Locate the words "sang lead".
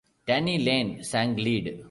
1.03-1.79